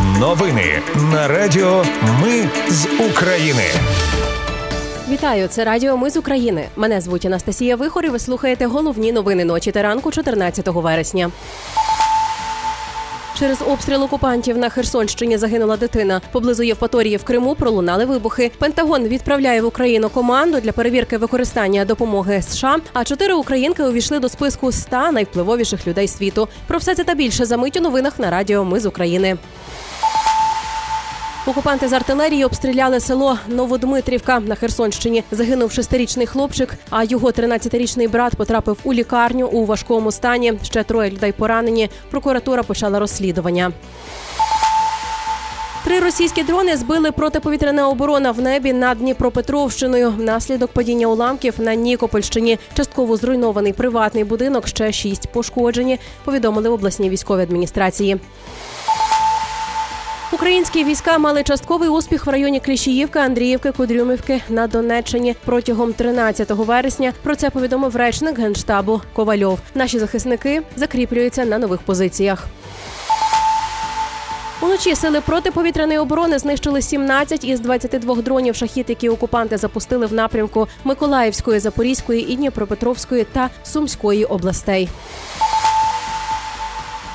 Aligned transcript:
Новини 0.00 0.82
на 1.12 1.28
Радіо 1.28 1.84
Ми 2.22 2.48
з 2.68 2.86
України. 3.10 3.62
Вітаю, 5.10 5.48
це 5.48 5.64
Радіо 5.64 5.96
Ми 5.96 6.10
з 6.10 6.16
України. 6.16 6.68
Мене 6.76 7.00
звуть 7.00 7.26
Анастасія 7.26 7.76
Вихор 7.76 8.04
і 8.04 8.08
Ви 8.08 8.18
слухаєте 8.18 8.66
головні 8.66 9.12
новини 9.12 9.44
ночі 9.44 9.72
та 9.72 9.82
ранку 9.82 10.10
14 10.10 10.68
вересня. 10.68 11.30
Через 13.38 13.62
обстріл 13.62 14.02
окупантів 14.02 14.58
на 14.58 14.68
Херсонщині 14.68 15.38
загинула 15.38 15.76
дитина. 15.76 16.20
Поблизу 16.32 16.62
Євпаторії 16.62 17.16
в 17.16 17.24
Криму 17.24 17.54
пролунали 17.54 18.04
вибухи. 18.04 18.50
Пентагон 18.58 19.04
відправляє 19.04 19.62
в 19.62 19.66
Україну 19.66 20.08
команду 20.08 20.60
для 20.60 20.72
перевірки 20.72 21.16
використання 21.18 21.84
допомоги 21.84 22.42
США. 22.42 22.76
А 22.92 23.04
чотири 23.04 23.34
українки 23.34 23.82
увійшли 23.82 24.18
до 24.18 24.28
списку 24.28 24.68
ста 24.68 25.12
найвпливовіших 25.12 25.86
людей 25.86 26.08
світу. 26.08 26.48
Про 26.66 26.78
все 26.78 26.94
це 26.94 27.04
та 27.04 27.14
більше 27.14 27.44
за 27.44 27.56
мить 27.56 27.76
у 27.76 27.80
новинах 27.80 28.18
на 28.18 28.30
Радіо 28.30 28.64
Ми 28.64 28.80
з 28.80 28.86
України. 28.86 29.36
Окупанти 31.46 31.88
з 31.88 31.92
артилерії 31.92 32.44
обстріляли 32.44 33.00
село 33.00 33.38
Новодмитрівка 33.48 34.40
на 34.40 34.54
Херсонщині. 34.54 35.24
Загинув 35.30 35.72
шестирічний 35.72 36.26
хлопчик, 36.26 36.74
а 36.90 37.04
його 37.04 37.30
13-річний 37.30 38.08
брат 38.08 38.36
потрапив 38.36 38.78
у 38.84 38.94
лікарню 38.94 39.46
у 39.46 39.64
важкому 39.64 40.12
стані. 40.12 40.52
Ще 40.62 40.82
троє 40.82 41.10
людей 41.10 41.32
поранені. 41.32 41.90
Прокуратура 42.10 42.62
почала 42.62 42.98
розслідування. 42.98 43.72
Три 45.84 46.00
російські 46.00 46.42
дрони 46.42 46.76
збили 46.76 47.12
протиповітряна 47.12 47.88
оборона 47.88 48.30
в 48.30 48.40
небі 48.40 48.72
над 48.72 48.98
Дніпропетровщиною. 48.98 50.10
Внаслідок 50.10 50.70
падіння 50.70 51.06
уламків 51.06 51.54
на 51.58 51.74
Нікопольщині. 51.74 52.58
Частково 52.76 53.16
зруйнований 53.16 53.72
приватний 53.72 54.24
будинок. 54.24 54.68
Ще 54.68 54.92
шість 54.92 55.28
пошкоджені. 55.32 55.98
Повідомили 56.24 56.68
в 56.68 56.72
обласній 56.72 57.10
військовій 57.10 57.42
адміністрації. 57.42 58.20
Українські 60.32 60.84
війська 60.84 61.18
мали 61.18 61.42
частковий 61.42 61.88
успіх 61.88 62.26
в 62.26 62.30
районі 62.30 62.60
Кліщіївки, 62.60 63.18
Андріївки, 63.18 63.72
Кудрюмівки 63.72 64.40
на 64.48 64.66
Донеччині 64.66 65.36
протягом 65.44 65.92
13 65.92 66.50
вересня. 66.50 67.12
Про 67.22 67.36
це 67.36 67.50
повідомив 67.50 67.96
речник 67.96 68.38
генштабу 68.38 69.00
Ковальов. 69.12 69.58
Наші 69.74 69.98
захисники 69.98 70.62
закріплюються 70.76 71.44
на 71.44 71.58
нових 71.58 71.80
позиціях. 71.80 72.46
Уночі 74.60 74.94
сили 74.94 75.20
протиповітряної 75.20 75.98
оборони 75.98 76.38
знищили 76.38 76.82
17 76.82 77.44
із 77.44 77.60
22 77.60 78.14
дронів 78.14 78.54
шахіт, 78.54 78.90
які 78.90 79.08
окупанти 79.08 79.56
запустили 79.56 80.06
в 80.06 80.12
напрямку 80.12 80.68
Миколаївської, 80.84 81.60
Запорізької 81.60 82.32
і 82.32 82.36
Дніпропетровської 82.36 83.24
та 83.32 83.50
Сумської 83.64 84.24
областей. 84.24 84.88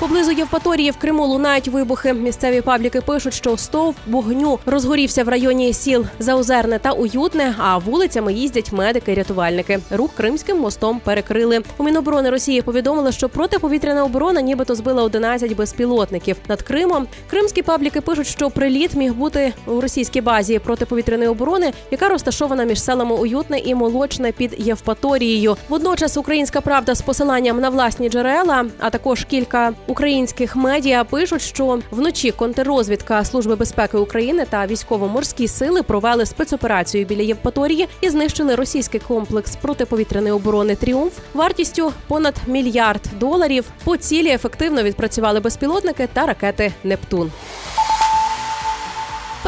Поблизу 0.00 0.30
Євпаторії 0.30 0.90
в 0.90 0.96
Криму 0.96 1.26
лунають 1.26 1.68
вибухи. 1.68 2.12
Місцеві 2.12 2.60
пабліки 2.60 3.00
пишуть, 3.00 3.34
що 3.34 3.56
стовп 3.56 3.96
вогню 4.06 4.58
розгорівся 4.66 5.24
в 5.24 5.28
районі 5.28 5.72
сіл 5.72 6.06
Заозерне 6.18 6.78
та 6.78 6.92
Уютне. 6.92 7.54
А 7.58 7.78
вулицями 7.78 8.32
їздять 8.32 8.72
медики-рятувальники. 8.72 9.78
Рух 9.90 10.10
Кримським 10.16 10.58
мостом 10.58 11.00
перекрили. 11.04 11.60
У 11.78 11.84
Міноборони 11.84 12.30
Росії 12.30 12.62
повідомили, 12.62 13.12
що 13.12 13.28
протиповітряна 13.28 14.04
оборона 14.04 14.40
нібито 14.40 14.74
збила 14.74 15.02
11 15.02 15.56
безпілотників 15.56 16.36
над 16.48 16.62
Кримом. 16.62 17.06
Кримські 17.30 17.62
пабліки 17.62 18.00
пишуть, 18.00 18.26
що 18.26 18.50
приліт 18.50 18.94
міг 18.94 19.14
бути 19.14 19.52
у 19.66 19.80
російській 19.80 20.20
базі 20.20 20.58
протиповітряної 20.58 21.28
оборони, 21.28 21.72
яка 21.90 22.08
розташована 22.08 22.64
між 22.64 22.82
селами 22.82 23.14
Уютне 23.14 23.58
і 23.58 23.74
Молочне 23.74 24.32
під 24.32 24.54
Євпаторією. 24.58 25.56
Водночас 25.68 26.16
українська 26.16 26.60
правда 26.60 26.94
з 26.94 27.02
посиланням 27.02 27.60
на 27.60 27.68
власні 27.68 28.08
джерела, 28.08 28.64
а 28.78 28.90
також 28.90 29.24
кілька 29.24 29.72
українських 29.88 30.56
медіа 30.56 31.04
пишуть, 31.04 31.42
що 31.42 31.78
вночі 31.90 32.30
контррозвідка 32.30 33.24
Служби 33.24 33.56
безпеки 33.56 33.96
України 33.96 34.46
та 34.50 34.66
військово-морські 34.66 35.48
сили 35.48 35.82
провели 35.82 36.26
спецоперацію 36.26 37.04
біля 37.04 37.22
Євпаторії 37.22 37.88
і 38.00 38.08
знищили 38.08 38.54
російський 38.54 39.00
комплекс 39.00 39.56
протиповітряної 39.56 40.32
оборони 40.32 40.76
Тріумф 40.76 41.12
вартістю 41.34 41.92
понад 42.06 42.34
мільярд 42.46 43.02
доларів. 43.20 43.64
По 43.84 43.96
цілі 43.96 44.28
ефективно 44.28 44.82
відпрацювали 44.82 45.40
безпілотники 45.40 46.08
та 46.12 46.26
ракети 46.26 46.72
Нептун. 46.84 47.32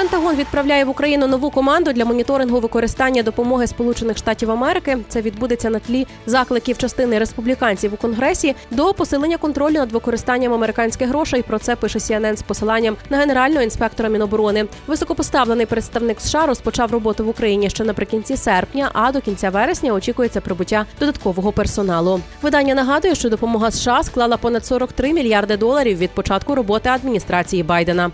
Пентагон 0.01 0.37
відправляє 0.37 0.85
в 0.85 0.89
Україну 0.89 1.27
нову 1.27 1.51
команду 1.51 1.93
для 1.93 2.05
моніторингу 2.05 2.61
використання 2.61 3.23
допомоги 3.23 3.67
Сполучених 3.67 4.17
Штатів 4.17 4.51
Америки. 4.51 4.99
Це 5.09 5.21
відбудеться 5.21 5.71
на 5.71 5.79
тлі 5.79 6.07
закликів 6.27 6.79
частини 6.79 7.19
республіканців 7.19 7.95
у 7.95 7.97
конгресі 7.97 8.55
до 8.71 8.95
посилення 8.95 9.37
контролю 9.37 9.75
над 9.75 9.93
використанням 9.93 10.53
американських 10.53 11.09
грошей. 11.09 11.43
Про 11.43 11.59
це 11.59 11.77
пише 11.77 11.99
CNN 11.99 12.37
з 12.37 12.43
посиланням 12.43 12.97
на 13.11 13.17
генерального 13.17 13.63
інспектора 13.63 14.09
Міноборони. 14.09 14.67
Високопоставлений 14.87 15.67
представник 15.67 16.21
США 16.21 16.47
розпочав 16.47 16.93
роботу 16.93 17.25
в 17.25 17.29
Україні 17.29 17.71
ще 17.71 17.85
наприкінці 17.85 18.37
серпня, 18.37 18.91
а 18.93 19.13
до 19.13 19.21
кінця 19.21 19.51
вересня 19.51 19.93
очікується 19.93 20.41
прибуття 20.41 20.87
додаткового 21.01 21.53
персоналу. 21.53 22.21
Видання 22.43 22.75
нагадує, 22.75 23.15
що 23.15 23.29
допомога 23.29 23.71
США 23.71 24.03
склала 24.03 24.37
понад 24.37 24.67
43 24.67 25.13
мільярди 25.13 25.57
доларів 25.57 25.99
від 25.99 26.11
початку 26.11 26.55
роботи 26.55 26.89
адміністрації 26.89 27.63
Байдена. 27.63 28.11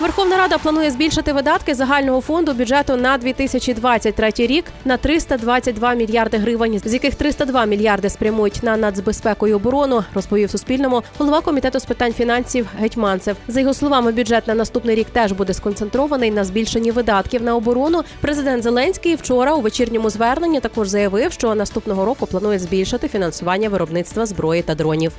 Верховна 0.00 0.36
Рада 0.36 0.58
планує 0.58 0.90
збільшити 0.90 1.32
видатки 1.32 1.74
загального 1.74 2.20
фонду 2.20 2.52
бюджету 2.52 2.96
на 2.96 3.18
2023 3.18 4.32
рік 4.36 4.64
на 4.84 4.96
322 4.96 5.94
мільярди 5.94 6.36
гривень, 6.36 6.80
з 6.84 6.92
яких 6.92 7.14
302 7.14 7.64
мільярди 7.64 8.10
спрямують 8.10 8.62
на 8.62 8.76
нацбезпеку 8.76 9.48
і 9.48 9.52
оборону, 9.52 10.04
розповів 10.14 10.50
Суспільному 10.50 11.02
голова 11.18 11.40
комітету 11.40 11.80
з 11.80 11.84
питань 11.84 12.12
фінансів 12.12 12.66
Гетьманцев. 12.80 13.36
За 13.48 13.60
його 13.60 13.74
словами, 13.74 14.12
бюджет 14.12 14.46
на 14.46 14.54
наступний 14.54 14.96
рік 14.96 15.06
теж 15.12 15.32
буде 15.32 15.54
сконцентрований 15.54 16.30
на 16.30 16.44
збільшенні 16.44 16.90
видатків 16.90 17.42
на 17.42 17.56
оборону. 17.56 18.02
Президент 18.20 18.62
Зеленський 18.62 19.14
вчора 19.14 19.54
у 19.54 19.60
вечірньому 19.60 20.10
зверненні 20.10 20.60
також 20.60 20.88
заявив, 20.88 21.32
що 21.32 21.54
наступного 21.54 22.04
року 22.04 22.26
планує 22.26 22.58
збільшити 22.58 23.08
фінансування 23.08 23.68
виробництва 23.68 24.26
зброї 24.26 24.62
та 24.62 24.74
дронів. 24.74 25.12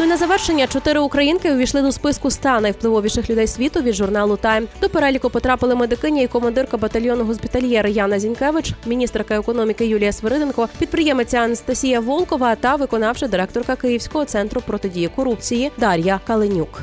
Ну 0.00 0.06
і 0.06 0.08
на 0.08 0.16
завершення 0.16 0.66
чотири 0.66 1.00
українки 1.00 1.52
увійшли 1.52 1.82
до 1.82 1.92
списку 1.92 2.28
ста 2.28 2.60
найвпливовіших 2.60 3.30
людей 3.30 3.46
світу 3.46 3.80
від 3.80 3.94
журналу 3.94 4.36
Тайм. 4.36 4.68
До 4.80 4.88
переліку 4.88 5.30
потрапили 5.30 5.74
медикиня 5.74 6.22
і 6.22 6.26
командирка 6.26 6.76
батальйону 6.76 7.24
госпітальєри 7.24 7.90
Яна 7.90 8.18
Зінкевич, 8.18 8.72
міністерка 8.86 9.36
економіки 9.36 9.86
Юлія 9.86 10.12
Свириденко, 10.12 10.68
підприємиця 10.78 11.38
Анастасія 11.38 12.00
Волкова 12.00 12.54
та 12.54 12.76
виконавча 12.76 13.28
директорка 13.28 13.76
Київського 13.76 14.24
центру 14.24 14.60
протидії 14.66 15.08
корупції 15.08 15.70
Дар'я 15.78 16.20
Каленюк. 16.26 16.82